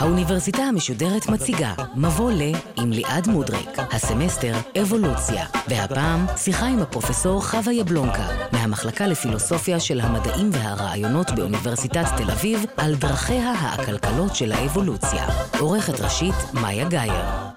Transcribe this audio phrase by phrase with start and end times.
[0.00, 2.42] האוניברסיטה המשודרת מציגה מבוא ל
[2.76, 10.50] עם ליעד מודריק, הסמסטר אבולוציה, והפעם שיחה עם הפרופסור חווה יבלונקה, מהמחלקה לפילוסופיה של המדעים
[10.52, 15.26] והרעיונות באוניברסיטת תל אביב, על דרכיה העקלקלות של האבולוציה.
[15.58, 17.47] עורכת ראשית מאיה גאייר.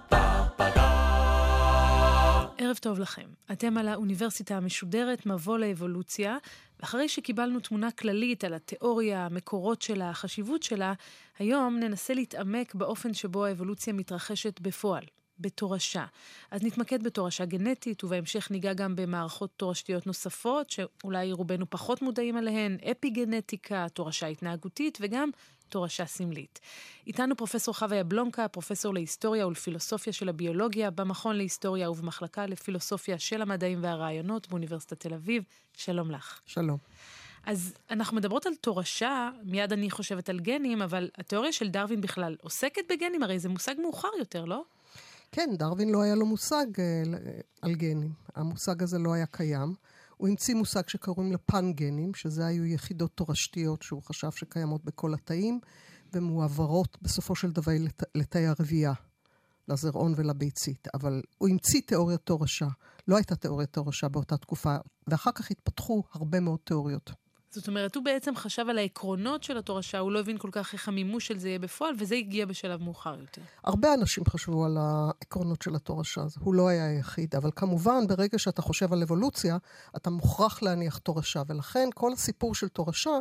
[2.72, 3.30] ערב טוב לכם.
[3.52, 6.38] אתם על האוניברסיטה המשודרת מבוא לאבולוציה,
[6.80, 10.94] ואחרי שקיבלנו תמונה כללית על התיאוריה, המקורות שלה, החשיבות שלה,
[11.40, 15.04] היום ננסה להתעמק באופן שבו האבולוציה מתרחשת בפועל,
[15.42, 16.06] בתורשה.
[16.52, 22.78] אז נתמקד בתורשה גנטית, ובהמשך ניגע גם במערכות תורשתיות נוספות, שאולי רובנו פחות מודעים עליהן,
[22.92, 25.30] אפי-גנטיקה, תורשה התנהגותית, וגם
[25.70, 26.60] תורשה סמלית.
[27.08, 33.84] איתנו פרופסור חווה יבלונקה, פרופסור להיסטוריה ולפילוסופיה של הביולוגיה במכון להיסטוריה ובמחלקה לפילוסופיה של המדעים
[33.84, 35.44] והרעיונות באוניברסיטת תל אביב.
[35.78, 36.42] שלום לך.
[36.46, 36.78] שלום.
[37.46, 42.36] אז אנחנו מדברות על תורשה, מיד אני חושבת על גנים, אבל התיאוריה של דרווין בכלל
[42.42, 44.64] עוסקת בגנים, הרי זה מושג מאוחר יותר, לא?
[45.32, 47.04] כן, דרווין לא היה לו מושג אה,
[47.62, 48.14] על גנים.
[48.36, 49.76] המושג הזה לא היה קיים.
[50.18, 55.60] הוא המציא מושג שקוראים לו פן-גנים, שזה היו יחידות תורשתיות שהוא חשב שקיימות בכל התאים,
[56.14, 58.04] ומועברות בסופו של דבר לת...
[58.16, 58.94] לתאי הרבייה,
[59.68, 60.88] לזרעון ולביצית.
[60.94, 62.68] אבל הוא המציא תיאוריית תורשה.
[63.08, 64.76] לא הייתה תיאוריית תורשה באותה תקופה,
[65.08, 67.12] ואחר כך התפתחו הרבה מאוד תיאוריות.
[67.52, 70.88] זאת אומרת, הוא בעצם חשב על העקרונות של התורשה, הוא לא הבין כל כך איך
[70.88, 73.42] המימוש של זה יהיה בפועל, וזה הגיע בשלב מאוחר יותר.
[73.64, 78.62] הרבה אנשים חשבו על העקרונות של התורשה, הוא לא היה היחיד, אבל כמובן, ברגע שאתה
[78.62, 79.58] חושב על אבולוציה,
[79.96, 83.12] אתה מוכרח להניח תורשה, ולכן כל הסיפור של תורשה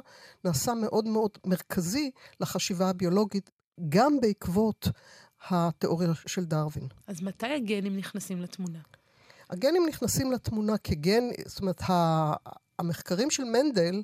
[0.45, 3.51] נעשה מאוד מאוד מרכזי לחשיבה הביולוגית,
[3.89, 4.89] גם בעקבות
[5.49, 6.89] התיאוריה של דרווין.
[7.07, 8.79] אז מתי הגנים נכנסים לתמונה?
[9.51, 11.83] הגנים נכנסים לתמונה כגן, זאת אומרת,
[12.81, 14.03] המחקרים של מנדל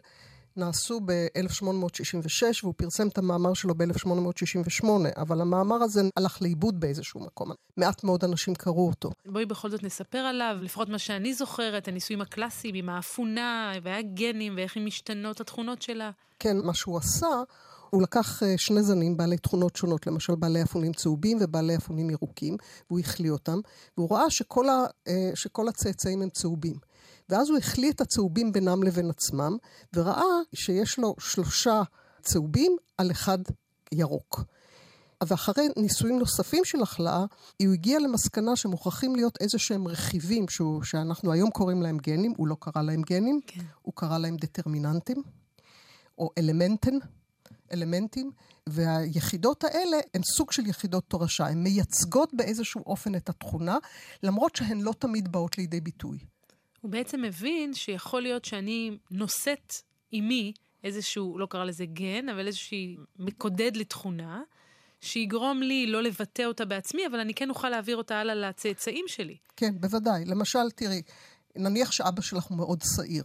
[0.56, 4.86] נעשו ב-1866, והוא פרסם את המאמר שלו ב-1868,
[5.16, 7.50] אבל המאמר הזה הלך לאיבוד באיזשהו מקום.
[7.76, 9.10] מעט מאוד אנשים קראו אותו.
[9.26, 14.76] בואי בכל זאת נספר עליו, לפחות מה שאני זוכרת, הניסויים הקלאסיים עם האפונה והגנים, ואיך
[14.76, 16.10] הן משתנות התכונות שלה.
[16.38, 17.28] כן, מה שהוא עשה...
[17.90, 22.56] הוא לקח אה, שני זנים בעלי תכונות שונות, למשל בעלי אפונים צהובים ובעלי אפונים ירוקים,
[22.90, 23.58] והוא החליא אותם,
[23.98, 26.74] והוא ראה שכל, ה, אה, שכל הצאצאים הם צהובים.
[27.28, 29.56] ואז הוא החליא את הצהובים בינם לבין עצמם,
[29.94, 30.22] וראה
[30.54, 31.82] שיש לו שלושה
[32.22, 33.38] צהובים על אחד
[33.92, 34.44] ירוק.
[35.26, 37.24] ואחרי ניסויים נוספים של החלאה,
[37.62, 42.48] הוא הגיע למסקנה שמוכרחים להיות איזה שהם רכיבים שהוא, שאנחנו היום קוראים להם גנים, הוא
[42.48, 43.60] לא קרא להם גנים, כן.
[43.82, 45.22] הוא קרא להם דטרמיננטים,
[46.18, 46.98] או אלמנטן,
[47.72, 48.30] אלמנטים,
[48.68, 53.78] והיחידות האלה הן סוג של יחידות תורשה, הן מייצגות באיזשהו אופן את התכונה,
[54.22, 56.18] למרות שהן לא תמיד באות לידי ביטוי.
[56.80, 59.74] הוא בעצם מבין שיכול להיות שאני נושאת
[60.10, 60.52] עימי
[60.84, 64.42] איזשהו, לא קרא לזה גן, אבל איזושהי מקודד לתכונה,
[65.00, 69.36] שיגרום לי לא לבטא אותה בעצמי, אבל אני כן אוכל להעביר אותה הלאה לצאצאים שלי.
[69.56, 70.24] כן, בוודאי.
[70.24, 71.02] למשל, תראי,
[71.56, 73.24] נניח שאבא שלך הוא מאוד שעיר.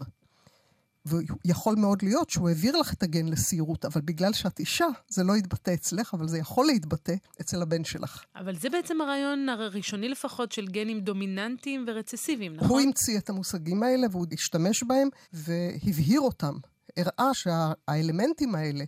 [1.05, 5.37] ויכול מאוד להיות שהוא העביר לך את הגן לסיירות, אבל בגלל שאת אישה, זה לא
[5.37, 8.23] יתבטא אצלך, אבל זה יכול להתבטא אצל הבן שלך.
[8.35, 12.69] אבל זה בעצם הרעיון הראשוני לפחות של גנים דומיננטיים ורצסיביים, נכון?
[12.69, 16.53] הוא המציא את המושגים האלה והוא השתמש בהם והבהיר אותם.
[16.97, 18.83] הראה שהאלמנטים האלה,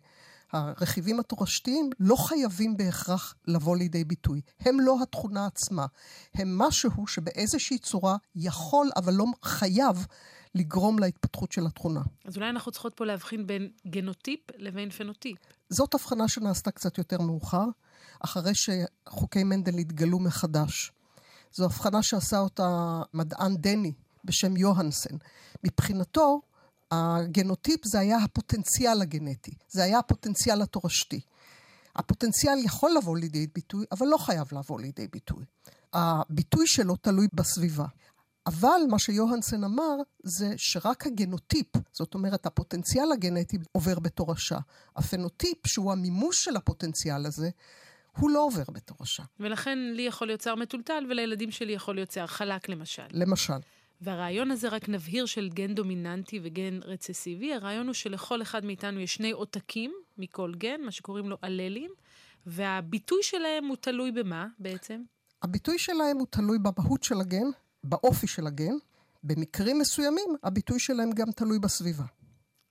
[0.53, 4.41] הרכיבים התורשתיים, לא חייבים בהכרח לבוא לידי ביטוי.
[4.59, 5.85] הם לא התכונה עצמה.
[6.33, 10.07] הם משהו שבאיזושהי צורה יכול, אבל לא חייב,
[10.55, 12.01] לגרום להתפתחות של התכונה.
[12.25, 15.37] אז אולי אנחנו צריכות פה להבחין בין גנוטיפ לבין פנוטיפ.
[15.69, 17.65] זאת הבחנה שנעשתה קצת יותר מאוחר,
[18.19, 20.91] אחרי שחוקי מנדל התגלו מחדש.
[21.53, 23.93] זו הבחנה שעשה אותה מדען דני
[24.25, 25.15] בשם יוהנסן.
[25.63, 26.41] מבחינתו,
[26.91, 31.21] הגנוטיפ זה היה הפוטנציאל הגנטי, זה היה הפוטנציאל התורשתי.
[31.95, 35.45] הפוטנציאל יכול לבוא לידי ביטוי, אבל לא חייב לבוא לידי ביטוי.
[35.93, 37.85] הביטוי שלו תלוי בסביבה.
[38.45, 44.57] אבל מה שיוהנסן אמר זה שרק הגנוטיפ, זאת אומרת הפוטנציאל הגנטי עובר בתורשה.
[44.95, 47.49] הפנוטיפ, שהוא המימוש של הפוטנציאל הזה,
[48.17, 49.23] הוא לא עובר בתורשה.
[49.39, 53.03] ולכן לי יכול להיות שיער מטולטל ולילדים שלי יכול להיות שיער חלק למשל.
[53.11, 53.53] למשל.
[54.01, 59.13] והרעיון הזה, רק נבהיר, של גן דומיננטי וגן רצסיבי, הרעיון הוא שלכל אחד מאיתנו יש
[59.15, 61.91] שני עותקים מכל גן, מה שקוראים לו אללים,
[62.45, 65.01] והביטוי שלהם הוא תלוי במה בעצם?
[65.43, 67.45] הביטוי שלהם הוא תלוי במהות של הגן,
[67.83, 68.73] באופי של הגן,
[69.23, 72.03] במקרים מסוימים הביטוי שלהם גם תלוי בסביבה.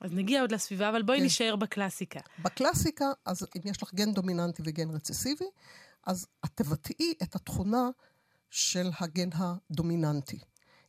[0.00, 1.24] אז נגיע עוד לסביבה, אבל בואי כן.
[1.24, 2.20] נשאר בקלאסיקה.
[2.42, 5.44] בקלאסיקה, אז אם יש לך גן דומיננטי וגן רצסיבי,
[6.06, 7.90] אז את תבטאי את התכונה
[8.50, 10.38] של הגן הדומיננטי.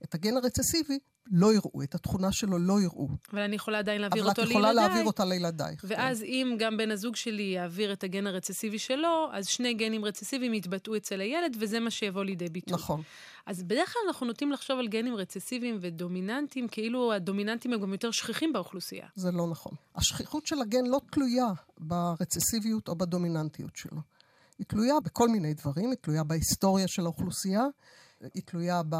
[0.03, 0.99] את הגן הרצסיבי
[1.31, 3.07] לא יראו, את התכונה שלו לא יראו.
[3.31, 4.57] אבל אני יכולה עדיין להעביר אותו לילדיי.
[4.57, 5.81] אבל את יכולה להעביר אותה לילדייך.
[5.81, 5.87] כן.
[5.89, 6.25] ואז כן.
[6.25, 10.95] אם גם בן הזוג שלי יעביר את הגן הרצסיבי שלו, אז שני גנים רצסיביים יתבטאו
[10.97, 12.73] אצל הילד, וזה מה שיבוא לידי ביטוי.
[12.73, 13.01] נכון.
[13.45, 18.11] אז בדרך כלל אנחנו נוטים לחשוב על גנים רצסיביים ודומיננטיים, כאילו הדומיננטיים הם גם יותר
[18.11, 19.07] שכיחים באוכלוסייה.
[19.15, 19.73] זה לא נכון.
[19.95, 21.47] השכיחות של הגן לא תלויה
[21.77, 24.01] ברצסיביות או בדומיננטיות שלו.
[24.59, 27.63] היא תלויה בכל מיני דברים, היא תלויה בהיסטוריה של האוכלוסייה,
[28.33, 28.95] היא תלויה ב...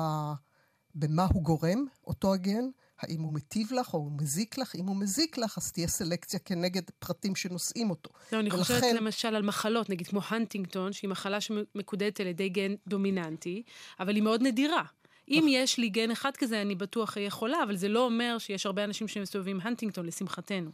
[0.95, 2.65] במה הוא גורם, אותו הגן,
[2.99, 4.75] האם הוא מטיב לך או הוא מזיק לך.
[4.75, 8.09] אם הוא מזיק לך, אז תהיה סלקציה כנגד פרטים שנושאים אותו.
[8.31, 8.63] לא, אני ולכן...
[8.63, 13.63] חושבת למשל על מחלות, נגיד כמו הנטינגטון, שהיא מחלה שמקודדת על ידי גן דומיננטי,
[13.99, 14.83] אבל היא מאוד נדירה.
[15.27, 15.45] אם.
[15.49, 18.83] יש לי גן אחד כזה, אני בטוח אהיה חולה, אבל זה לא אומר שיש הרבה
[18.83, 20.71] אנשים שמסתובבים הנטינגטון, לשמחתנו.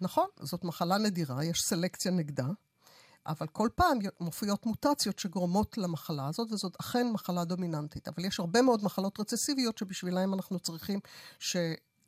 [0.00, 2.46] נכון, זאת מחלה נדירה, יש סלקציה נגדה.
[3.26, 8.08] אבל כל פעם מופיעות מוטציות שגורמות למחלה הזאת, וזאת אכן מחלה דומיננטית.
[8.08, 11.00] אבל יש הרבה מאוד מחלות רצסיביות שבשבילן אנחנו צריכים
[11.38, 11.56] ש...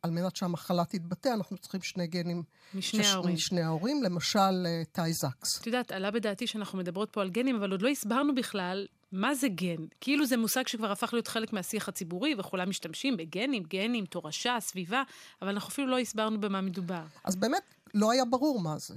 [0.02, 2.42] על מנת שהמחלה תתבטא, אנחנו צריכים שני גנים.
[2.74, 3.10] משני שש...
[3.10, 3.34] ההורים.
[3.34, 5.60] משני ההורים, למשל אה, טיי-זקס.
[5.60, 9.34] את יודעת, עלה בדעתי שאנחנו מדברות פה על גנים, אבל עוד לא הסברנו בכלל מה
[9.34, 9.86] זה גן.
[10.00, 15.02] כאילו זה מושג שכבר הפך להיות חלק מהשיח הציבורי, וכולם משתמשים בגנים, גנים, תורשה, סביבה,
[15.42, 17.02] אבל אנחנו אפילו לא הסברנו במה מדובר.
[17.24, 18.94] אז באמת, לא היה ברור מה זה.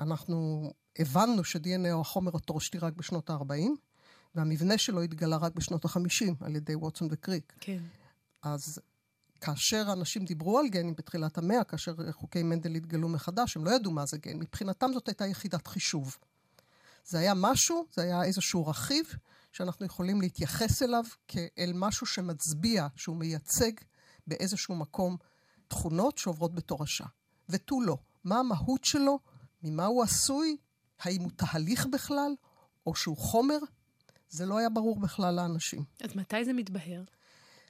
[0.00, 3.52] אנחנו הבנו ש-DNA הוא החומר התורשתי רק בשנות ה-40,
[4.34, 7.52] והמבנה שלו התגלה רק בשנות ה-50 על ידי ווטסון וקריק.
[7.60, 7.78] כן.
[8.42, 8.78] אז
[9.40, 13.92] כאשר אנשים דיברו על גנים בתחילת המאה, כאשר חוקי מנדל התגלו מחדש, הם לא ידעו
[13.92, 14.38] מה זה גן.
[14.38, 16.16] מבחינתם זאת הייתה יחידת חישוב.
[17.04, 19.06] זה היה משהו, זה היה איזשהו רכיב
[19.52, 23.72] שאנחנו יכולים להתייחס אליו כאל משהו שמצביע, שהוא מייצג
[24.26, 25.16] באיזשהו מקום
[25.68, 27.04] תכונות שעוברות בתורשה.
[27.48, 27.98] ותו לא.
[28.24, 29.18] מה המהות שלו?
[29.62, 30.56] ממה הוא עשוי?
[31.00, 32.34] האם הוא תהליך בכלל,
[32.86, 33.58] או שהוא חומר?
[34.28, 35.84] זה לא היה ברור בכלל לאנשים.
[36.04, 37.02] אז מתי זה מתבהר?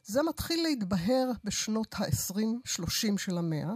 [0.04, 3.72] זה מתחיל להתבהר בשנות ה-20-30 של המאה,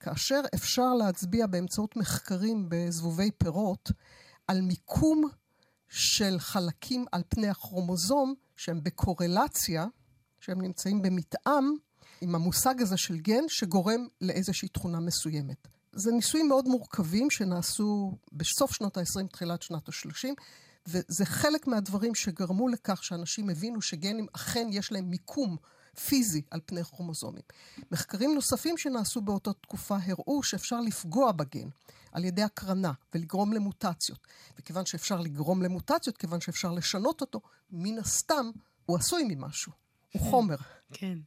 [0.00, 3.90] כאשר אפשר להצביע באמצעות מחקרים בזבובי פירות
[4.48, 5.28] על מיקום
[5.88, 9.86] של חלקים על פני הכרומוזום שהם בקורלציה,
[10.40, 11.74] שהם נמצאים במתאם
[12.20, 15.68] עם המושג הזה של גן שגורם לאיזושהי תכונה מסוימת.
[15.96, 20.28] זה ניסויים מאוד מורכבים שנעשו בסוף שנות ה-20, תחילת שנת ה-30,
[20.86, 25.56] וזה חלק מהדברים שגרמו לכך שאנשים הבינו שגנים אכן יש להם מיקום
[26.06, 27.42] פיזי על פני כרומוזומים.
[27.90, 31.68] מחקרים נוספים שנעשו באותה תקופה הראו שאפשר לפגוע בגן
[32.12, 34.26] על ידי הקרנה ולגרום למוטציות.
[34.58, 38.50] וכיוון שאפשר לגרום למוטציות, כיוון שאפשר לשנות אותו, מן הסתם
[38.86, 39.72] הוא עשוי ממשהו.
[40.12, 40.56] הוא כן, חומר.
[40.92, 41.18] כן.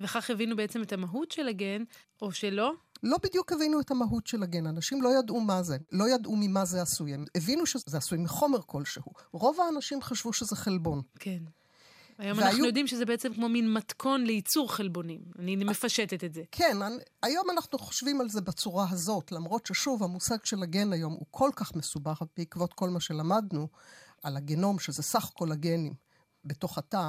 [0.00, 1.82] וכך הבינו בעצם את המהות של הגן,
[2.22, 2.72] או שלא?
[3.02, 4.66] לא בדיוק הבינו את המהות של הגן.
[4.66, 7.14] אנשים לא ידעו מה זה, לא ידעו ממה זה עשוי.
[7.14, 9.12] הם הבינו שזה עשוי מחומר כלשהו.
[9.32, 11.02] רוב האנשים חשבו שזה חלבון.
[11.18, 11.38] כן.
[12.18, 12.48] היום והיו...
[12.48, 15.20] אנחנו יודעים שזה בעצם כמו מין מתכון לייצור חלבונים.
[15.38, 16.42] אני מפשטת את זה.
[16.52, 21.12] כן, אני, היום אנחנו חושבים על זה בצורה הזאת, למרות ששוב, המושג של הגן היום
[21.12, 23.68] הוא כל כך מסובך בעקבות כל מה שלמדנו
[24.22, 25.94] על הגנום, שזה סך כל הגנים
[26.44, 27.08] בתוך התא.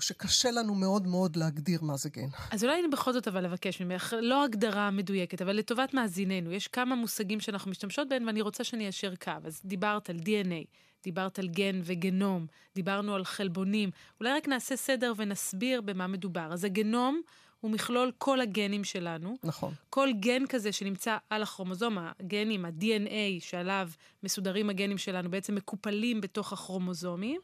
[0.00, 2.28] שקשה לנו מאוד מאוד להגדיר מה זה גן.
[2.50, 6.68] אז אולי אני בכל זאת אבל אבקש ממך, לא הגדרה מדויקת, אבל לטובת מאזיננו, יש
[6.68, 9.30] כמה מושגים שאנחנו משתמשות בהם ואני רוצה שאני אשר קו.
[9.44, 10.66] אז דיברת על DNA,
[11.04, 13.90] דיברת על גן וגנום, דיברנו על חלבונים.
[14.20, 16.52] אולי רק נעשה סדר ונסביר במה מדובר.
[16.52, 17.20] אז הגנום
[17.60, 19.36] הוא מכלול כל הגנים שלנו.
[19.44, 19.74] נכון.
[19.90, 23.90] כל גן כזה שנמצא על הכרומוזום, הגנים, ה-DNA שעליו
[24.22, 27.40] מסודרים הגנים שלנו, בעצם מקופלים בתוך הכרומוזומים.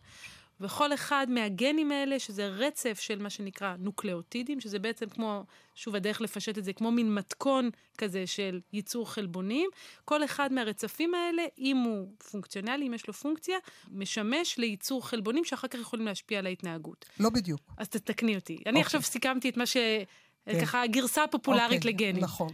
[0.63, 6.21] וכל אחד מהגנים האלה, שזה רצף של מה שנקרא נוקלאוטידים, שזה בעצם כמו, שוב, הדרך
[6.21, 9.71] לפשט את זה, כמו מין מתכון כזה של ייצור חלבונים.
[10.05, 13.57] כל אחד מהרצפים האלה, אם הוא פונקציונלי, אם יש לו פונקציה,
[13.91, 17.05] משמש לייצור חלבונים שאחר כך יכולים להשפיע על ההתנהגות.
[17.21, 17.61] לא בדיוק.
[17.79, 18.59] אז תתקני אותי.
[18.67, 18.83] אני okay.
[18.83, 19.77] עכשיו סיכמתי את מה ש...
[20.47, 20.61] כן.
[20.61, 22.25] ככה, הגרסה הפופולרית אוקיי, לגנים.
[22.25, 22.49] נכון.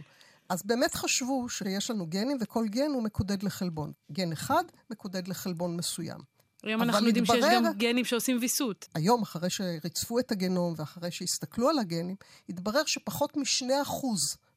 [0.49, 3.91] אז באמת חשבו שיש לנו גנים, וכל גן הוא מקודד לחלבון.
[4.11, 6.38] גן אחד מקודד לחלבון מסוים.
[6.63, 8.87] היום אנחנו יודעים שיש גם גנים שעושים ויסות.
[8.95, 12.15] היום, אחרי שריצפו את הגנום ואחרי שהסתכלו על הגנים,
[12.49, 14.05] התברר שפחות מ-2%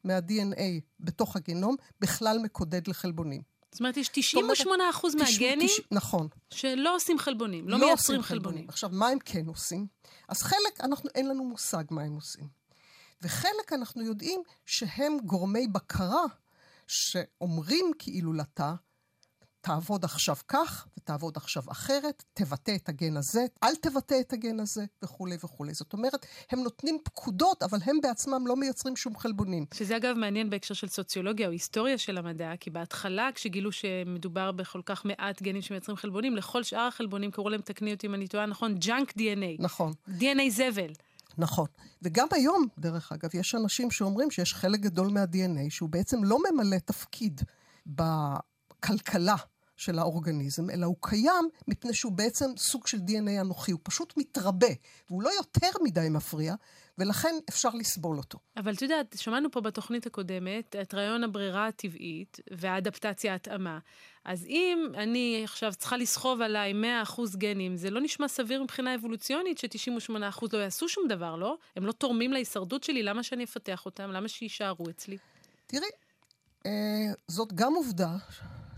[0.03, 3.41] מה-DNA בתוך הגנום בכלל מקודד לחלבונים.
[3.71, 5.81] זאת אומרת, יש 98 אחוז מהגנים תש...
[5.91, 6.27] נכון.
[6.49, 8.49] שלא עושים חלבונים, לא, לא מייצרים חלבונים.
[8.49, 8.69] חלבונים.
[8.69, 9.87] עכשיו, מה הם כן עושים?
[10.29, 12.47] אז חלק, אנחנו, אין לנו מושג מה הם עושים.
[13.21, 16.23] וחלק אנחנו יודעים שהם גורמי בקרה
[16.87, 18.73] שאומרים כאילו לתא,
[19.63, 24.85] תעבוד עכשיו כך ותעבוד עכשיו אחרת, תבטא את הגן הזה, אל תבטא את הגן הזה
[25.03, 25.73] וכולי וכולי.
[25.73, 29.65] זאת אומרת, הם נותנים פקודות, אבל הם בעצמם לא מייצרים שום חלבונים.
[29.73, 34.81] שזה אגב מעניין בהקשר של סוציולוגיה או היסטוריה של המדע, כי בהתחלה, כשגילו שמדובר בכל
[34.85, 38.45] כך מעט גנים שמייצרים חלבונים, לכל שאר החלבונים קראו להם, תקני אותי אם אני טועה,
[38.45, 39.55] נכון, ג'אנק DNA.
[39.59, 39.93] נכון.
[40.07, 40.93] DNA זבל.
[41.37, 41.67] נכון.
[42.01, 46.77] וגם היום, דרך אגב, יש אנשים שאומרים שיש חלק גדול מה-DNA שהוא בעצם לא ממלא
[46.77, 47.41] תפקיד
[47.85, 49.35] בכלכלה
[49.77, 54.67] של האורגניזם, אלא הוא קיים מפני שהוא בעצם סוג של DNA אנוכי, הוא פשוט מתרבה,
[55.09, 56.55] והוא לא יותר מדי מפריע,
[56.97, 58.39] ולכן אפשר לסבול אותו.
[58.57, 63.79] אבל את יודעת, שמענו פה בתוכנית הקודמת את רעיון הברירה הטבעית והאדפטציה ההתאמה.
[64.25, 66.73] אז אם אני עכשיו צריכה לסחוב עליי
[67.05, 71.57] 100% גנים, זה לא נשמע סביר מבחינה אבולוציונית ש-98% לא יעשו שום דבר, לא?
[71.75, 74.11] הם לא תורמים להישרדות שלי, למה שאני אפתח אותם?
[74.11, 75.17] למה שיישארו אצלי?
[75.67, 75.87] תראי,
[76.65, 78.15] אה, זאת גם עובדה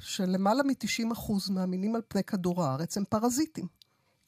[0.06, 3.68] שלמעלה מ-90% מהמינים על פני כדור הארץ הם פרזיטים.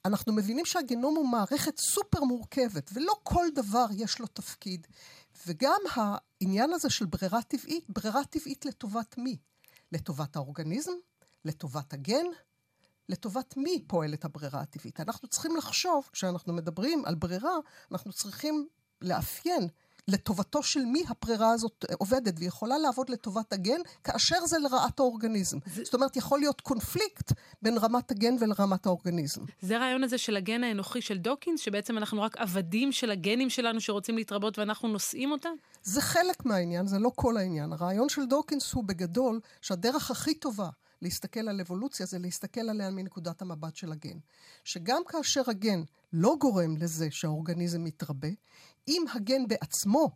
[0.05, 4.87] אנחנו מבינים שהגנום הוא מערכת סופר מורכבת, ולא כל דבר יש לו תפקיד.
[5.47, 9.37] וגם העניין הזה של ברירה טבעית, ברירה טבעית לטובת מי?
[9.91, 10.91] לטובת האורגניזם?
[11.45, 12.25] לטובת הגן?
[13.09, 14.99] לטובת מי פועלת הברירה הטבעית?
[14.99, 17.55] אנחנו צריכים לחשוב, כשאנחנו מדברים על ברירה,
[17.91, 18.67] אנחנו צריכים
[19.01, 19.67] לאפיין
[20.07, 25.57] לטובתו של מי הפרירה הזאת עובדת, והיא יכולה לעבוד לטובת הגן, כאשר זה לרעת האורגניזם.
[25.65, 25.83] זה...
[25.83, 29.41] זאת אומרת, יכול להיות קונפליקט בין רמת הגן ולרמת האורגניזם.
[29.61, 33.81] זה הרעיון הזה של הגן האנוכי של דוקינס, שבעצם אנחנו רק עבדים של הגנים שלנו
[33.81, 35.49] שרוצים להתרבות ואנחנו נושאים אותם?
[35.83, 37.73] זה חלק מהעניין, זה לא כל העניין.
[37.73, 40.69] הרעיון של דוקינס הוא בגדול שהדרך הכי טובה
[41.01, 44.17] להסתכל על אבולוציה זה להסתכל עליה מנקודת המבט של הגן.
[44.63, 48.27] שגם כאשר הגן לא גורם לזה שהאורגניזם מתרבה,
[48.87, 50.11] אם הגן בעצמו,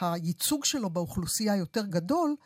[0.00, 2.36] הייצוג שלו באוכלוסייה יותר גדול,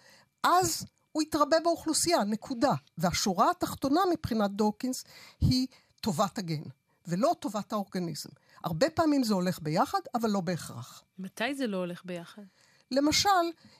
[0.43, 2.73] אז הוא יתרבה באוכלוסייה, נקודה.
[2.99, 5.05] והשורה התחתונה מבחינת דוקינס
[5.41, 5.67] היא
[6.00, 6.62] טובת הגן,
[7.09, 8.29] ולא טובת האורגניזם.
[8.64, 11.03] הרבה פעמים זה הולך ביחד, אבל לא בהכרח.
[11.19, 12.43] מתי זה לא הולך ביחד?
[12.91, 13.29] למשל,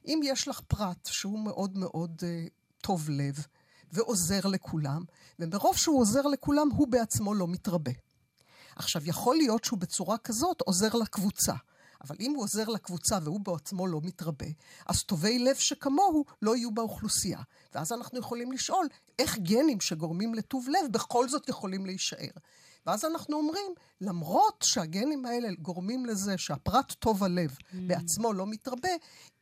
[0.07, 2.51] אם יש לך פרט שהוא מאוד מאוד uh,
[2.83, 3.47] טוב לב,
[3.95, 5.05] ועוזר לכולם,
[5.39, 7.93] ומרוב שהוא עוזר לכולם, הוא בעצמו לא מתרבה.
[8.77, 11.55] עכשיו, יכול להיות שהוא בצורה כזאת עוזר לקבוצה.
[12.05, 14.47] אבל אם הוא עוזר לקבוצה והוא בעצמו לא מתרבה,
[14.87, 17.39] אז טובי לב שכמוהו לא יהיו באוכלוסייה.
[17.75, 18.87] ואז אנחנו יכולים לשאול,
[19.19, 22.31] איך גנים שגורמים לטוב לב בכל זאת יכולים להישאר?
[22.87, 27.77] ואז אנחנו אומרים, למרות שהגנים האלה גורמים לזה שהפרט טוב הלב mm.
[27.87, 28.89] בעצמו לא מתרבה,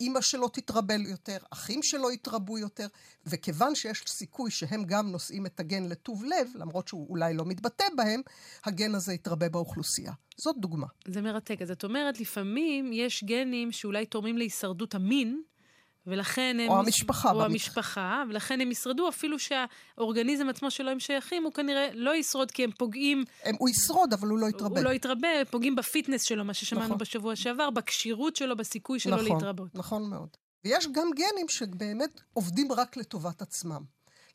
[0.00, 2.87] אימא שלו תתרבה יותר, אחים שלו יתרבו יותר,
[3.26, 7.84] וכיוון שיש סיכוי שהם גם נושאים את הגן לטוב לב, למרות שהוא אולי לא מתבטא
[7.96, 8.20] בהם,
[8.64, 10.12] הגן הזה יתרבה באוכלוסייה.
[10.37, 10.87] זאת דוגמה.
[11.08, 11.62] זה מרתק.
[11.62, 15.42] אז את אומרת, לפעמים יש גנים שאולי תורמים להישרדות המין,
[16.06, 16.68] ולכן הם...
[16.68, 17.30] או המשפחה.
[17.30, 22.50] או המשפחה, ולכן הם ישרדו, אפילו שהאורגניזם עצמו שלו הם שייכים, הוא כנראה לא ישרוד
[22.50, 23.25] כי הם פוגעים...
[23.42, 24.80] הם, הוא ישרוד, אבל הוא לא יתרבה.
[24.80, 26.99] הוא לא יתרבה, פוגעים בפיטנס שלו, מה ששמענו נכון.
[26.99, 29.75] בשבוע שעבר, בכשירות שלו, בסיכוי שלו נכון, להתרבות.
[29.75, 30.28] נכון מאוד.
[30.64, 33.82] ויש גם גנים שבאמת עובדים רק לטובת עצמם.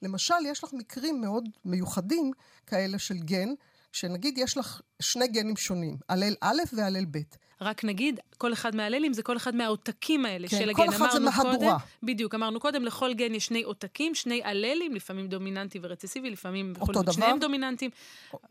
[0.02, 2.32] למשל, יש לך מקרים מאוד מיוחדים
[2.68, 3.50] כאלה של גן,
[3.91, 7.17] שנגיד יש לך שני גנים שונים, הלל א' והלל ב'.
[7.62, 10.74] רק נגיד, כל אחד מהללים זה כל אחד מהעותקים האלה כן, של הגן.
[10.74, 11.77] כן, כל אחד זה מהדורה.
[12.03, 16.96] בדיוק, אמרנו קודם, לכל גן יש שני עותקים, שני אללים, לפעמים דומיננטי ורצסיבי, לפעמים יכול
[16.96, 17.91] להיות שניהם דומיננטיים.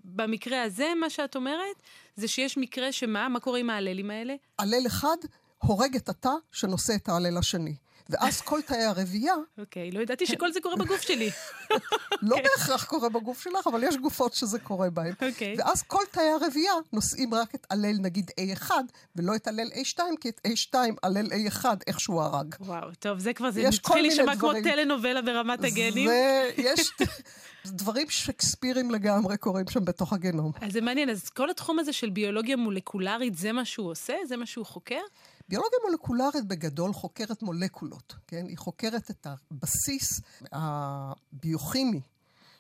[0.05, 1.77] במקרה הזה, מה שאת אומרת,
[2.17, 4.35] זה שיש מקרה שמה, מה קורה עם האללים האלה?
[4.59, 5.17] הלל אחד
[5.59, 7.75] הורג את התא שנושא את ההלל השני.
[8.11, 9.35] ואז כל תאי הרבייה...
[9.59, 11.31] אוקיי, לא ידעתי שכל זה קורה בגוף שלי.
[12.23, 15.13] לא בהכרח קורה בגוף שלך, אבל יש גופות שזה קורה בהן.
[15.29, 15.55] אוקיי.
[15.59, 18.71] ואז כל תאי הרבייה נושאים רק את הלל נגיד A1,
[19.17, 22.55] ולא את הלל A2, כי את A2 הלל A1 איכשהו הרג.
[22.61, 26.09] וואו, טוב, זה כבר, זה מתחיל להישמע כמו טלנובלה ברמת הגנים.
[26.09, 26.91] זה, יש...
[27.67, 30.53] דברים שקספירים לגמרי קורים שם בתוך הגנום.
[30.61, 34.15] אז זה מעניין, אז כל התחום הזה של ביולוגיה מולקולרית, זה מה שהוא עושה?
[34.29, 35.01] זה מה שהוא חוקר?
[35.49, 38.47] ביולוגיה מולקולרית בגדול חוקרת מולקולות, כן?
[38.49, 40.21] היא חוקרת את הבסיס
[40.53, 42.01] הביוכימי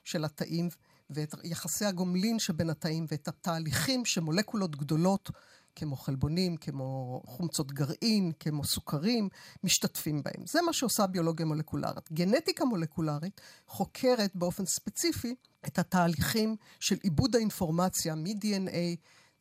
[0.04, 0.68] של התאים
[1.10, 5.30] ואת יחסי הגומלין שבין התאים ואת התהליכים שמולקולות גדולות
[5.76, 9.28] כמו חלבונים, כמו חומצות גרעין, כמו סוכרים,
[9.64, 10.46] משתתפים בהם.
[10.46, 12.12] זה מה שעושה ביולוגיה מולקולרית.
[12.12, 15.34] גנטיקה מולקולרית חוקרת באופן ספציפי
[15.66, 18.96] את התהליכים של עיבוד האינפורמציה מ-DNA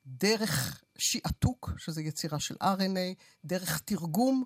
[0.06, 4.44] דרך שעתוק, שזה יצירה של RNA, דרך תרגום,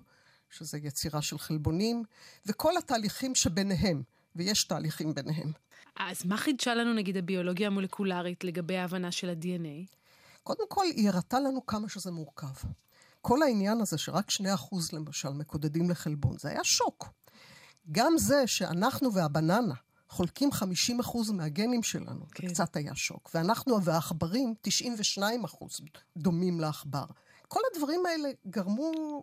[0.50, 2.04] שזה יצירה של חלבונים,
[2.46, 4.02] וכל התהליכים שביניהם,
[4.36, 5.52] ויש תהליכים ביניהם.
[5.96, 9.96] אז מה חידשה לנו נגיד הביולוגיה המולקולרית לגבי ההבנה של ה-DNA?
[10.42, 12.68] קודם כל, היא הראתה לנו כמה שזה מורכב.
[13.20, 14.42] כל העניין הזה שרק 2%
[14.92, 17.08] למשל מקודדים לחלבון, זה היה שוק.
[17.92, 19.74] גם זה שאנחנו והבננה
[20.10, 22.48] חולקים 50% מהגנים שלנו, כן.
[22.48, 23.30] זה קצת היה שוק.
[23.34, 24.54] ואנחנו והעכברים,
[25.18, 25.20] 92%
[26.16, 27.04] דומים לעכבר.
[27.48, 29.22] כל הדברים האלה גרמו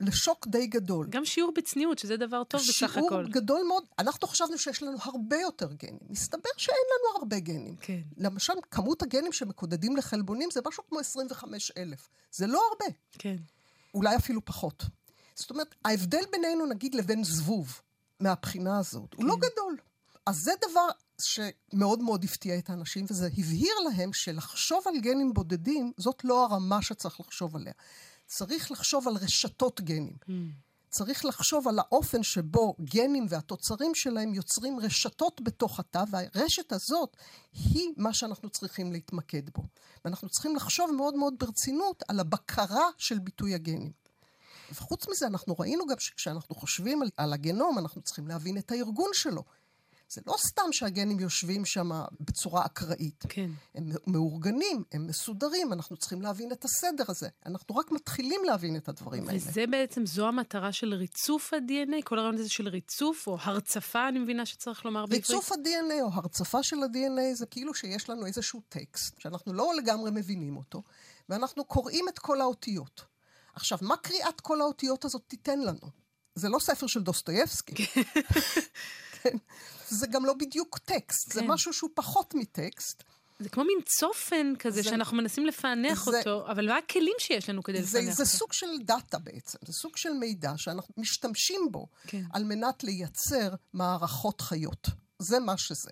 [0.00, 1.06] לשוק די גדול.
[1.10, 3.08] גם שיעור בצניעות, שזה דבר טוב בסך הכל.
[3.08, 3.84] שיעור גדול מאוד.
[3.98, 5.98] אנחנו חשבנו שיש לנו הרבה יותר גנים.
[6.08, 7.76] מסתבר שאין לנו הרבה גנים.
[7.76, 8.00] כן.
[8.16, 12.08] למשל, כמות הגנים שמקודדים לחלבונים זה משהו כמו 25 אלף.
[12.32, 12.96] זה לא הרבה.
[13.12, 13.36] כן.
[13.94, 14.84] אולי אפילו פחות.
[15.34, 17.80] זאת אומרת, ההבדל בינינו, נגיד, לבין זבוב,
[18.20, 19.48] מהבחינה הזאת, הוא לא כן.
[19.52, 19.76] גדול.
[20.28, 20.88] אז זה דבר
[21.20, 26.82] שמאוד מאוד הפתיע את האנשים, וזה הבהיר להם שלחשוב על גנים בודדים, זאת לא הרמה
[26.82, 27.72] שצריך לחשוב עליה.
[28.26, 30.16] צריך לחשוב על רשתות גנים.
[30.22, 30.32] Mm.
[30.90, 37.16] צריך לחשוב על האופן שבו גנים והתוצרים שלהם יוצרים רשתות בתוך התא, והרשת הזאת
[37.52, 39.62] היא מה שאנחנו צריכים להתמקד בו.
[40.04, 43.92] ואנחנו צריכים לחשוב מאוד מאוד ברצינות על הבקרה של ביטוי הגנים.
[44.72, 49.10] וחוץ מזה, אנחנו ראינו גם שכשאנחנו חושבים על, על הגנום, אנחנו צריכים להבין את הארגון
[49.12, 49.44] שלו.
[50.10, 53.24] זה לא סתם שהגנים יושבים שם בצורה אקראית.
[53.28, 53.50] כן.
[53.74, 57.28] הם מאורגנים, הם מסודרים, אנחנו צריכים להבין את הסדר הזה.
[57.46, 59.38] אנחנו רק מתחילים להבין את הדברים האלה.
[59.38, 62.02] וזה בעצם, זו המטרה של ריצוף ה-DNA?
[62.04, 65.30] כל הרעיון הזה של ריצוף, או הרצפה, אני מבינה שצריך לומר בעברית?
[65.30, 70.10] ריצוף ה-DNA או הרצפה של ה-DNA זה כאילו שיש לנו איזשהו טקסט, שאנחנו לא לגמרי
[70.10, 70.82] מבינים אותו,
[71.28, 73.04] ואנחנו קוראים את כל האותיות.
[73.54, 75.90] עכשיו, מה קריאת כל האותיות הזאת תיתן לנו?
[76.34, 77.86] זה לא ספר של דוסטויבסקי.
[79.30, 79.36] כן.
[79.88, 81.46] זה גם לא בדיוק טקסט, זה כן.
[81.50, 83.02] משהו שהוא פחות מטקסט.
[83.40, 87.50] זה כמו מין צופן כזה, זה- שאנחנו מנסים לפענח זה- אותו, אבל מה הכלים שיש
[87.50, 88.36] לנו כדי זה, לפענח זה אותו?
[88.36, 92.22] סוג של דאטה בעצם, זה סוג של מידע שאנחנו משתמשים בו כן.
[92.32, 94.88] על מנת לייצר מערכות חיות.
[95.22, 95.90] זה מה שזה.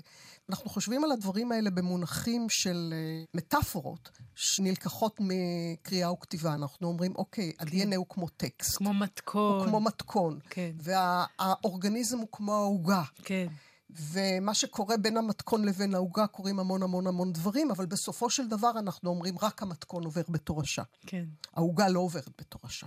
[0.50, 6.54] אנחנו חושבים על הדברים האלה במונחים של אה, מטאפורות שנלקחות מקריאה וכתיבה.
[6.54, 9.60] אנחנו אומרים, אוקיי, ה-DNA הוא כמו טקסט, כמו מתכון.
[9.60, 10.70] הוא כמו מתכון, כן.
[10.78, 13.02] והאורגניזם הוא כמו העוגה.
[13.24, 13.46] כן.
[13.90, 18.70] ומה שקורה בין המתכון לבין העוגה קורים המון המון המון דברים, אבל בסופו של דבר
[18.78, 20.82] אנחנו אומרים, רק המתכון עובר בתורשה.
[21.06, 21.24] כן.
[21.54, 22.86] העוגה לא עוברת בתורשה.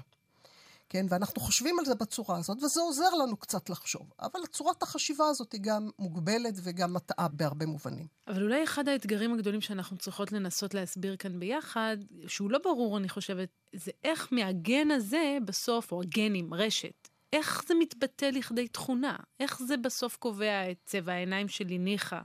[0.90, 4.10] כן, ואנחנו חושבים על זה בצורה הזאת, וזה עוזר לנו קצת לחשוב.
[4.20, 8.08] אבל צורת החשיבה הזאת היא גם מוגבלת וגם מטעה בהרבה מובנים.
[8.28, 13.10] אבל אולי אחד האתגרים הגדולים שאנחנו צריכות לנסות להסביר כאן ביחד, שהוא לא ברור, אני
[13.10, 19.16] חושבת, זה איך מהגן הזה בסוף, או הגנים, רשת, איך זה מתבטא לכדי תכונה?
[19.40, 22.20] איך זה בסוף קובע את צבע העיניים שלי ניחא,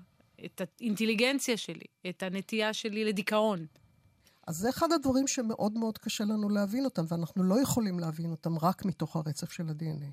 [0.45, 3.67] את האינטליגנציה שלי, את הנטייה שלי לדיכאון?
[4.47, 8.59] אז זה אחד הדברים שמאוד מאוד קשה לנו להבין אותם, ואנחנו לא יכולים להבין אותם
[8.59, 10.11] רק מתוך הרצף של ה-DNA.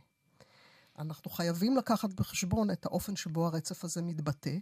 [0.99, 4.57] אנחנו חייבים לקחת בחשבון את האופן שבו הרצף הזה מתבטא,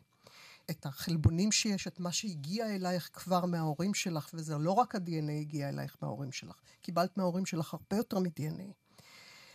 [0.70, 5.70] את החלבונים שיש, את מה שהגיע אלייך כבר מההורים שלך, וזה לא רק ה-DNA הגיע
[5.70, 6.56] אלייך מההורים שלך.
[6.82, 8.74] קיבלת מההורים שלך הרבה יותר מ-DNA.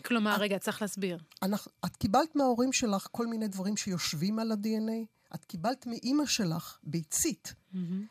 [0.04, 1.18] כלומר, רגע, צריך להסביר.
[1.42, 5.13] אנחנו, את קיבלת מההורים שלך כל מיני דברים שיושבים על ה-DNA.
[5.34, 7.54] את קיבלת מאימא שלך ביצית,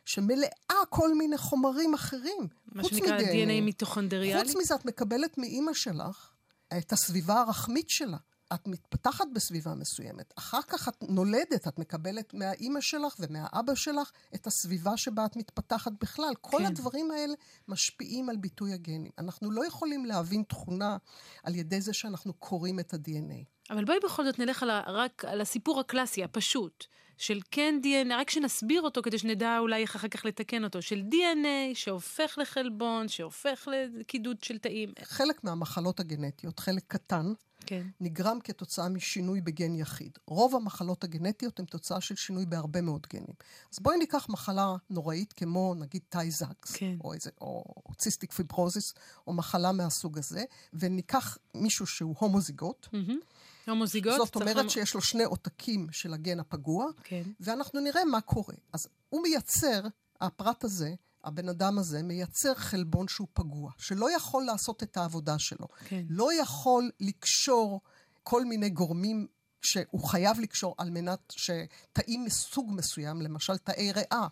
[0.05, 2.47] שמלאה כל מיני חומרים אחרים.
[2.65, 3.19] מה שנקרא.
[3.19, 4.43] DNA מיטוכונדריאלי.
[4.43, 6.29] חוץ מזה, את מקבלת מאימא שלך
[6.77, 8.17] את הסביבה הרחמית שלה.
[8.53, 10.33] את מתפתחת בסביבה מסוימת.
[10.37, 15.91] אחר כך את נולדת, את מקבלת מהאימא שלך ומהאבא שלך את הסביבה שבה את מתפתחת
[16.01, 16.33] בכלל.
[16.41, 16.65] כל כן.
[16.65, 17.33] הדברים האלה
[17.67, 19.11] משפיעים על ביטוי הגנים.
[19.17, 20.97] אנחנו לא יכולים להבין תכונה
[21.43, 23.52] על ידי זה שאנחנו קוראים את ה-DNA.
[23.69, 26.85] אבל בואי בכל זאת נלך על ה, רק על הסיפור הקלאסי, הפשוט,
[27.17, 31.03] של כן DNA, רק שנסביר אותו כדי שנדע אולי איך אחר כך לתקן אותו, של
[31.11, 34.89] DNA שהופך לחלבון, שהופך לקידוד של תאים.
[35.03, 37.33] חלק מהמחלות הגנטיות, חלק קטן,
[37.65, 37.87] כן.
[38.01, 40.17] נגרם כתוצאה משינוי בגן יחיד.
[40.27, 43.35] רוב המחלות הגנטיות הן תוצאה של שינוי בהרבה מאוד גנים.
[43.73, 46.95] אז בואי ניקח מחלה נוראית כמו נגיד טיי-זקס, כן.
[47.03, 47.63] או, איזה, או
[47.97, 48.93] cystic fibrosis,
[49.27, 52.87] או מחלה מהסוג הזה, וניקח מישהו שהוא הומוזיגוט.
[52.93, 53.19] מהמם.
[53.67, 54.13] הומוזיגוט.
[54.17, 57.23] זאת צריך אומרת למ- שיש לו שני עותקים של הגן הפגוע, כן.
[57.39, 58.55] ואנחנו נראה מה קורה.
[58.73, 59.81] אז הוא מייצר,
[60.21, 65.67] הפרט הזה, הבן אדם הזה, מייצר חלבון שהוא פגוע, שלא יכול לעשות את העבודה שלו.
[65.85, 66.03] כן.
[66.09, 67.81] לא יכול לקשור
[68.23, 69.27] כל מיני גורמים
[69.61, 74.27] שהוא חייב לקשור על מנת שתאים מסוג מסוים, למשל תאי ריאה,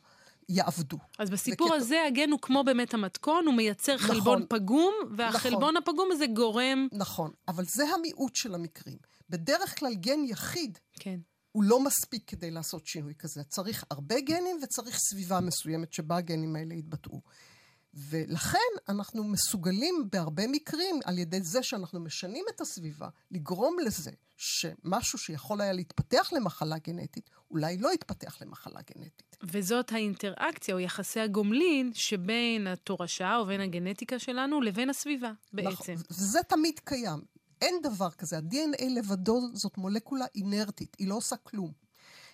[0.50, 0.98] יעבדו.
[1.20, 4.08] אז בסיפור וכת- הזה הגן הוא כמו באמת המתכון, הוא מייצר נכון.
[4.08, 5.78] חלבון פגום, והחלבון נכון.
[5.78, 6.88] הפגום הזה גורם...
[6.92, 8.98] נכון, אבל זה המיעוט של המקרים.
[9.32, 11.20] בדרך כלל גן יחיד כן.
[11.52, 13.44] הוא לא מספיק כדי לעשות שינוי כזה.
[13.44, 17.22] צריך הרבה גנים וצריך סביבה מסוימת שבה הגנים האלה יתבטאו.
[17.94, 25.20] ולכן אנחנו מסוגלים בהרבה מקרים, על ידי זה שאנחנו משנים את הסביבה, לגרום לזה שמשהו
[25.20, 29.38] שיכול היה להתפתח למחלה גנטית, אולי לא יתפתח למחלה גנטית.
[29.44, 35.94] וזאת האינטראקציה או יחסי הגומלין שבין התורשה או בין הגנטיקה שלנו לבין הסביבה בעצם.
[35.94, 37.22] נכון, וזה תמיד קיים.
[37.62, 38.38] אין דבר כזה.
[38.38, 41.72] ה-DNA לבדו זאת מולקולה אינרטית, היא לא עושה כלום.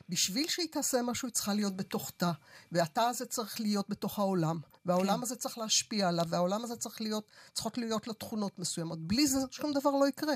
[0.09, 2.31] בשביל שהיא תעשה משהו, היא צריכה להיות בתוך תא,
[2.71, 5.23] והתא הזה צריך להיות בתוך העולם, והעולם כן.
[5.23, 8.99] הזה צריך להשפיע עליו, והעולם הזה צריך להיות, צריכות להיות לו תכונות מסוימות.
[8.99, 10.33] בלי זה שום דבר לא יקרה.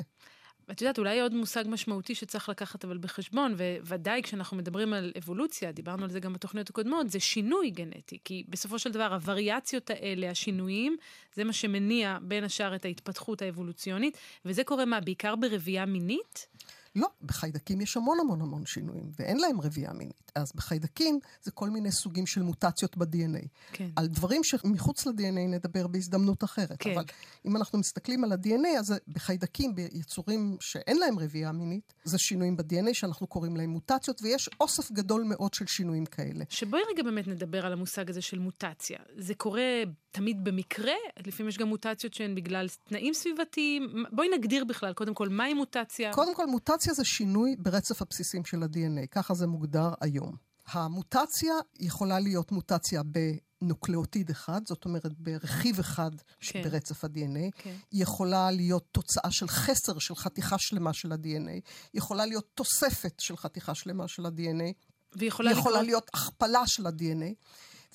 [0.72, 5.72] את יודעת, אולי עוד מושג משמעותי שצריך לקחת אבל בחשבון, וודאי כשאנחנו מדברים על אבולוציה,
[5.72, 8.18] דיברנו על זה גם בתוכניות הקודמות, זה שינוי גנטי.
[8.24, 10.98] כי בסופו של דבר, הווריאציות האלה, השינויים,
[11.34, 16.48] זה מה שמניע בין השאר את ההתפתחות האבולוציונית, וזה קורה מה, בעיקר ברבייה מינית?
[16.96, 20.32] לא, בחיידקים יש המון המון המון שינויים, ואין להם רבייה מינית.
[20.36, 23.48] אז בחיידקים זה כל מיני סוגים של מוטציות ב-DNA.
[23.72, 23.90] כן.
[23.96, 26.76] על דברים שמחוץ ל-DNA נדבר בהזדמנות אחרת.
[26.80, 26.92] כן.
[26.92, 27.04] אבל
[27.46, 32.94] אם אנחנו מסתכלים על ה-DNA, אז בחיידקים, ביצורים שאין להם רבייה מינית, זה שינויים ב-DNA
[32.94, 36.44] שאנחנו קוראים להם מוטציות, ויש אוסף גדול מאוד של שינויים כאלה.
[36.50, 39.00] שבואי רגע באמת נדבר על המושג הזה של מוטציה.
[39.18, 40.94] זה קורה תמיד במקרה?
[41.28, 44.06] לפעמים יש גם מוטציות שהן בגלל תנאים סביבתיים.
[44.12, 46.14] בואי נגדיר בכלל, קודם כל, מהי מוטציה?
[46.14, 50.36] קודם כל, מוטציה זה שינוי ברצף הבסיסים של ה-DNA, ככה זה מוגדר היום.
[50.68, 56.64] המוטציה יכולה להיות מוטציה בנוקלאוטיד אחד, זאת אומרת ברכיב אחד כן.
[56.64, 57.52] ברצף ה-DNA.
[57.56, 57.76] כן.
[57.92, 61.70] היא יכולה להיות תוצאה של חסר של חתיכה שלמה של ה-DNA.
[61.94, 64.74] יכולה להיות תוספת של חתיכה שלמה של ה-DNA.
[65.16, 65.74] ויכולה לקרות...
[65.84, 67.34] להיות הכפלה של ה-DNA.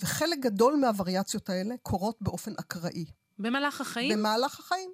[0.03, 3.05] וחלק גדול מהווריאציות האלה קורות באופן אקראי.
[3.39, 4.19] במהלך החיים?
[4.19, 4.91] במהלך החיים.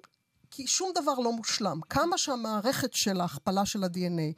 [0.55, 1.79] כי שום דבר לא מושלם.
[1.89, 4.33] כמה שהמערכת של ההכפלה של ה-DNA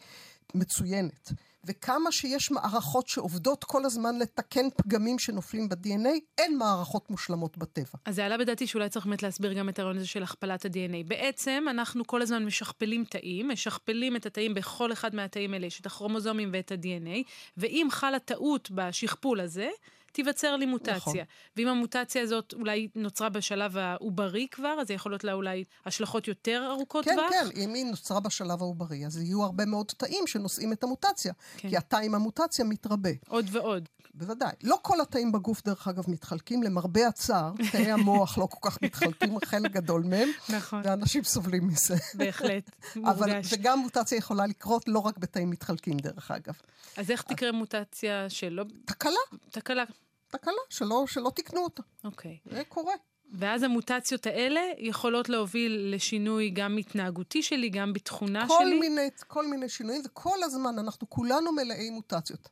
[0.53, 1.31] מצוינת,
[1.65, 7.99] וכמה שיש מערכות שעובדות כל הזמן לתקן פגמים שנופלים ב-DNA, אין מערכות מושלמות בטבע.
[8.05, 11.07] אז זה עלה בדעתי שאולי צריך באמת להסביר גם את הרעיון הזה של הכפלת ה-DNA.
[11.07, 15.85] בעצם אנחנו כל הזמן משכפלים תאים, משכפלים את התאים בכל אחד מהתאים האלה, יש את
[15.85, 17.23] הכרומוזומים ואת ה-DNA,
[17.57, 19.69] ואם חלה טעות בשכפול הזה,
[20.15, 20.95] תיווצר לי מוטציה.
[20.95, 21.15] נכון.
[21.57, 26.67] ואם המוטציה הזאת אולי נוצרה בשלב העוברי כבר, אז יכול להיות לה אולי השלכות יותר
[26.71, 27.29] ארוכות טווח?
[27.29, 31.33] כן, כן, אם היא נוצרה בשלב העוברי, אז יהיו הרבה מאוד תאים שנושאים את המוטציה.
[31.57, 31.69] כן.
[31.69, 33.09] כי התא עם המוטציה מתרבה.
[33.27, 33.89] עוד ועוד.
[34.13, 34.51] בוודאי.
[34.63, 36.63] לא כל התאים בגוף, דרך אגב, מתחלקים.
[36.63, 40.29] למרבה הצער, תאי המוח לא כל כך מתחלקים, חלק גדול מהם.
[40.49, 40.81] נכון.
[40.85, 41.95] ואנשים סובלים מזה.
[42.13, 43.17] בהחלט, מורגש.
[43.17, 46.53] אבל, וגם מוטציה יכולה לקרות לא רק בתאים מתחלקים, דרך אגב.
[46.97, 48.63] אז איך תקרה מוטציה שלא...
[48.85, 49.11] תקלה.
[49.51, 49.83] תקלה.
[50.27, 51.83] תקלה, שלא, שלא תקנו אותה.
[52.03, 52.37] אוקיי.
[52.45, 52.93] זה קורה.
[53.33, 58.79] ואז המוטציות האלה יכולות להוביל לשינוי גם התנהגותי שלי, גם בתכונה כל שלי?
[58.79, 62.49] מיני, כל מיני שינויים, וכל הזמן אנחנו כולנו מלאי מוטציות.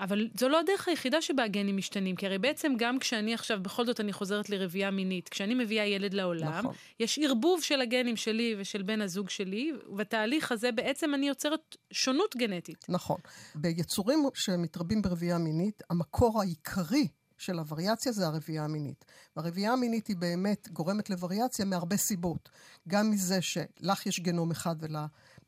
[0.00, 3.86] אבל זו לא הדרך היחידה שבה הגנים משתנים, כי הרי בעצם גם כשאני עכשיו, בכל
[3.86, 6.74] זאת אני חוזרת לרבייה מינית, כשאני מביאה ילד לעולם, נכון.
[7.00, 12.36] יש ערבוב של הגנים שלי ושל בן הזוג שלי, ובתהליך הזה בעצם אני יוצרת שונות
[12.36, 12.86] גנטית.
[12.88, 13.20] נכון.
[13.54, 17.08] ביצורים שמתרבים ברבייה מינית, המקור העיקרי
[17.38, 19.04] של הווריאציה זה הרבייה המינית.
[19.36, 22.48] והרבייה המינית היא באמת גורמת לווריאציה מהרבה סיבות.
[22.88, 24.82] גם מזה שלך יש גנום אחד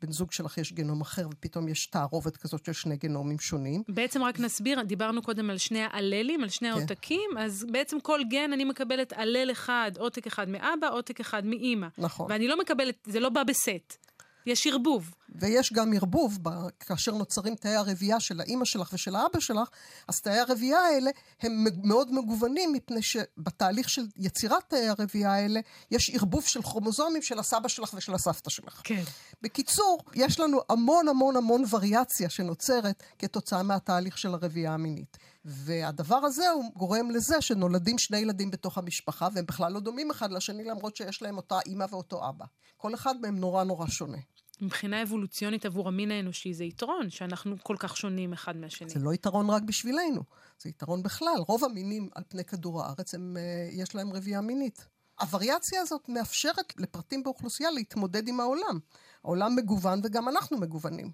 [0.01, 3.83] ולבן זוג שלך יש גנום אחר, ופתאום יש תערובת כזאת של שני גנומים שונים.
[3.87, 6.77] בעצם רק נסביר, דיברנו קודם על שני האללים, על שני כן.
[6.77, 11.87] העותקים, אז בעצם כל גן אני מקבלת הלל אחד, עותק אחד מאבא, עותק אחד מאימא.
[11.97, 12.31] נכון.
[12.31, 13.97] ואני לא מקבלת, זה לא בא בסט.
[14.45, 15.15] יש ערבוב.
[15.31, 16.37] ויש גם ערבוב,
[16.79, 19.69] כאשר נוצרים תאי הרבייה של האימא שלך ושל האבא שלך,
[20.07, 25.59] אז תאי הרבייה האלה הם מאוד מגוונים, מפני שבתהליך של יצירת תאי הרבייה האלה,
[25.91, 28.81] יש ערבוב של כרומוזומים של הסבא שלך ושל הסבתא שלך.
[28.83, 29.03] כן.
[29.41, 35.17] בקיצור, יש לנו המון המון המון וריאציה שנוצרת כתוצאה מהתהליך של הרבייה המינית.
[35.45, 40.31] והדבר הזה הוא גורם לזה שנולדים שני ילדים בתוך המשפחה, והם בכלל לא דומים אחד
[40.31, 42.45] לשני, למרות שיש להם אותה אימא ואותו אבא.
[42.77, 44.17] כל אחד מהם נורא נורא שונה.
[44.61, 48.89] מבחינה אבולוציונית עבור המין האנושי זה יתרון, שאנחנו כל כך שונים אחד מהשני.
[48.89, 50.23] זה לא יתרון רק בשבילנו,
[50.59, 51.37] זה יתרון בכלל.
[51.47, 54.87] רוב המינים על פני כדור הארץ, הם, אה, יש להם רבייה מינית.
[55.19, 58.79] הווריאציה הזאת מאפשרת לפרטים באוכלוסייה להתמודד עם העולם.
[59.23, 61.11] העולם מגוון וגם אנחנו מגוונים.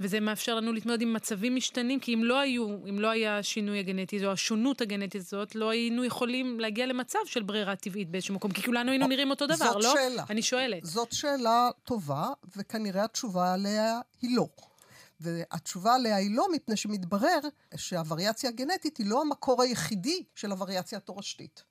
[0.00, 3.78] וזה מאפשר לנו להתמודד עם מצבים משתנים, כי אם לא היו, אם לא היה השינוי
[3.78, 8.52] הגנטי, או השונות הגנטית הזאת, לא היינו יכולים להגיע למצב של ברירה טבעית באיזשהו מקום,
[8.52, 9.82] כי כולנו היינו נראים אותו דבר, לא?
[9.82, 10.24] זאת שאלה.
[10.30, 10.84] אני שואלת.
[10.84, 14.48] זאת שאלה טובה, וכנראה התשובה עליה היא לא.
[15.20, 17.40] והתשובה עליה היא לא, מפני שמתברר
[17.76, 21.62] שהווריאציה הגנטית היא לא המקור היחידי של הווריאציה התורשתית.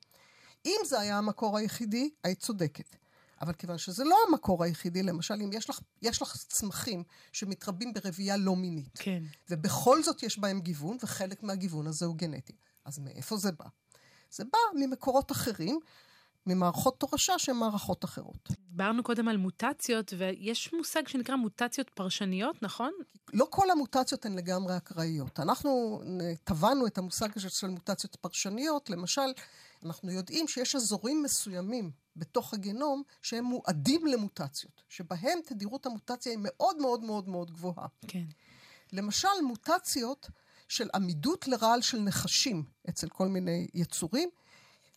[0.66, 2.96] אם זה היה המקור היחידי, היית צודקת.
[3.40, 8.36] אבל כיוון שזה לא המקור היחידי, למשל, אם יש לך, יש לך צמחים שמתרבים ברבייה
[8.36, 9.22] לא מינית, כן.
[9.50, 12.52] ובכל זאת יש בהם גיוון, וחלק מהגיוון הזה הוא גנטי.
[12.84, 13.64] אז מאיפה זה בא?
[14.30, 15.80] זה בא ממקורות אחרים,
[16.46, 18.48] ממערכות תורשה שהן מערכות אחרות.
[18.70, 22.92] דיברנו קודם על מוטציות, ויש מושג שנקרא מוטציות פרשניות, נכון?
[23.32, 25.40] לא כל המוטציות הן לגמרי אקראיות.
[25.40, 26.02] אנחנו
[26.44, 29.32] טבענו את המושג של מוטציות פרשניות, למשל,
[29.84, 36.76] אנחנו יודעים שיש אזורים מסוימים בתוך הגנום שהם מועדים למוטציות, שבהם תדירות המוטציה היא מאוד
[36.76, 37.86] מאוד מאוד מאוד גבוהה.
[38.08, 38.24] כן.
[38.92, 40.28] למשל, מוטציות
[40.68, 44.28] של עמידות לרעל של נחשים אצל כל מיני יצורים.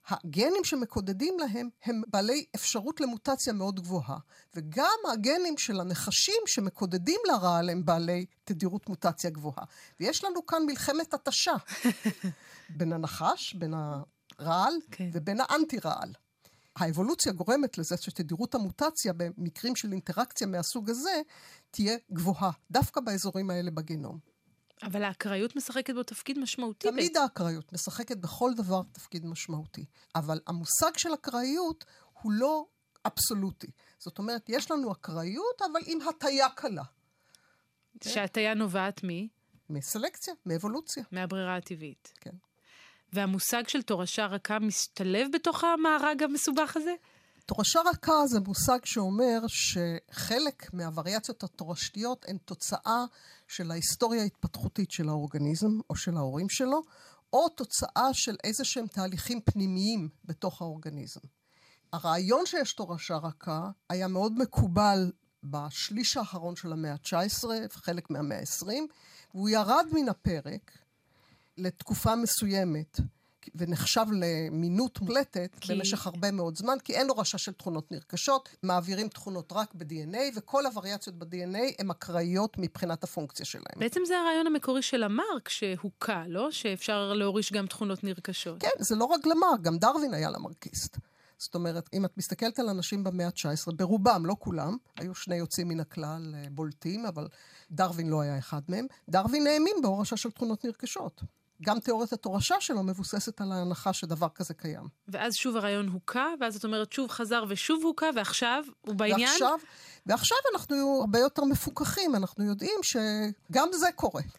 [0.08, 4.18] הגנים שמקודדים להם הם בעלי אפשרות למוטציה מאוד גבוהה,
[4.56, 9.64] וגם הגנים של הנחשים שמקודדים לרעל הם בעלי תדירות מוטציה גבוהה.
[10.00, 11.54] ויש לנו כאן מלחמת התשה
[12.78, 14.74] בין הנחש, בין הרעל.
[14.92, 15.10] כן.
[15.14, 16.14] ובין האנטי-רעל.
[16.76, 21.22] האבולוציה גורמת לזה שתדירות המוטציה במקרים של אינטראקציה מהסוג הזה
[21.72, 24.20] תהיה גבוהה, דווקא באזורים האלה בגנום.
[24.84, 26.92] אבל האקראיות משחקת בו תפקיד משמעותי.
[26.92, 29.86] תמיד האקראיות משחקת בכל דבר תפקיד משמעותי.
[30.16, 31.86] אבל המושג של אקראיות
[32.22, 32.66] הוא לא
[33.06, 33.72] אבסולוטי.
[34.00, 36.84] זאת אומרת, יש לנו אקראיות, אבל עם הטיה קלה.
[38.04, 39.28] שהטיה נובעת מ?
[39.70, 41.04] מסלקציה, מאבולוציה.
[41.12, 42.14] מהברירה הטבעית.
[42.22, 42.36] כן.
[43.14, 46.94] והמושג של תורשה רכה משתלב בתוך המארג המסובך הזה?
[47.46, 53.06] תורשה רכה זה מושג שאומר שחלק מהווריאציות התורשתיות הן תוצאה
[53.48, 56.82] של ההיסטוריה ההתפתחותית של האורגניזם או של ההורים שלו,
[57.34, 61.20] או תוצאה של איזה שהם תהליכים פנימיים בתוך האורגניזם.
[61.94, 65.12] הרעיון שיש תורשה רכה היה מאוד מקובל
[65.44, 68.68] בשליש האחרון של המאה ה-19, חלק מהמאה ה-20,
[69.34, 70.72] והוא ירד מן הפרק
[71.58, 73.00] לתקופה מסוימת.
[73.56, 75.76] ונחשב למינות מוחלטת כי...
[75.76, 80.18] במשך הרבה מאוד זמן, כי אין לו רשע של תכונות נרכשות, מעבירים תכונות רק ב-DNA,
[80.36, 83.80] וכל הווריאציות ב-DNA הן אקראיות מבחינת הפונקציה שלהן.
[83.80, 86.52] בעצם זה הרעיון המקורי של למרק שהוכה, לא?
[86.52, 88.62] שאפשר להוריש גם תכונות נרכשות.
[88.62, 90.98] כן, זה לא רק למרק, גם דרווין היה למרקיסט.
[91.38, 95.68] זאת אומרת, אם את מסתכלת על אנשים במאה ה-19, ברובם, לא כולם, היו שני יוצאים
[95.68, 97.28] מן הכלל אה, בולטים, אבל
[97.72, 101.22] דרווין לא היה אחד מהם, דרווין האמין בהורשה של תכונות נרכשות.
[101.62, 104.88] גם תיאוריית התורשה שלו מבוססת על ההנחה שדבר כזה קיים.
[105.08, 109.30] ואז שוב הרעיון הוכה, ואז את אומרת שוב חזר ושוב הוכה, ועכשיו הוא בעניין?
[109.30, 109.60] ועכשיו,
[110.06, 114.22] ועכשיו אנחנו הרבה יותר מפוקחים, אנחנו יודעים שגם זה קורה.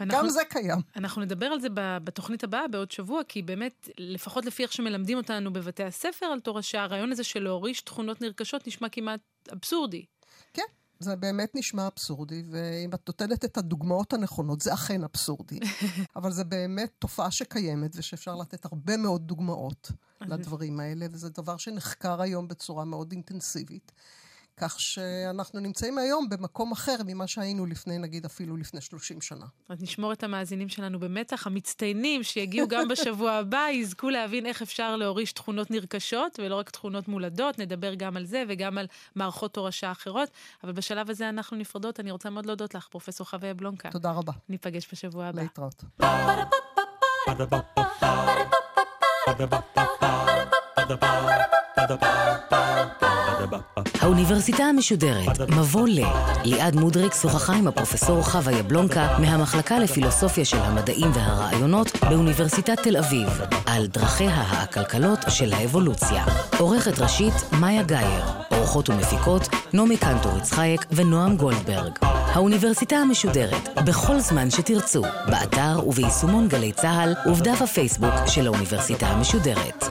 [0.00, 0.78] אנחנו, גם זה קיים.
[0.96, 5.52] אנחנו נדבר על זה בתוכנית הבאה בעוד שבוע, כי באמת, לפחות לפי איך שמלמדים אותנו
[5.52, 9.20] בבתי הספר על תורשה, הרעיון הזה של להוריש תכונות נרכשות נשמע כמעט
[9.52, 10.04] אבסורדי.
[10.52, 10.62] כן,
[10.98, 15.60] זה באמת נשמע אבסורדי, ואם את נותנת את הדוגמאות הנכונות, זה אכן אבסורדי.
[16.16, 22.22] אבל זה באמת תופעה שקיימת, ושאפשר לתת הרבה מאוד דוגמאות לדברים האלה, וזה דבר שנחקר
[22.22, 23.92] היום בצורה מאוד אינטנסיבית.
[24.60, 29.46] כך שאנחנו נמצאים היום במקום אחר ממה שהיינו לפני, נגיד, אפילו לפני 30 שנה.
[29.68, 31.46] אז נשמור את המאזינים שלנו במתח.
[31.46, 37.08] המצטיינים שיגיעו גם בשבוע הבא יזכו להבין איך אפשר להוריש תכונות נרכשות, ולא רק תכונות
[37.08, 37.58] מולדות.
[37.58, 40.28] נדבר גם על זה וגם על מערכות תורשה אחרות.
[40.64, 42.00] אבל בשלב הזה אנחנו נפרדות.
[42.00, 43.90] אני רוצה מאוד להודות לך, פרופ' חוויה בלונקה.
[43.90, 44.32] תודה רבה.
[44.48, 45.42] ניפגש בשבוע הבא.
[45.42, 45.84] להתראות.
[54.00, 56.00] האוניברסיטה המשודרת, מבוא ל.
[56.44, 63.28] ליעד מודריק שוחחה עם הפרופסור חווה יבלונקה מהמחלקה לפילוסופיה של המדעים והרעיונות באוניברסיטת תל אביב,
[63.66, 66.24] על דרכיה העקלקלות של האבולוציה.
[66.58, 68.24] עורכת ראשית, מאיה גאייר.
[68.50, 71.92] עורכות ומפיקות, נעמי קנטור יצחייק ונועם גולדברג.
[72.02, 79.84] האוניברסיטה המשודרת, בכל זמן שתרצו, באתר וביישומון גלי צה"ל ובדף הפייסבוק של האוניברסיטה המשודרת.